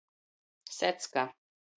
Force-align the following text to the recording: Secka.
Secka. 0.77 1.23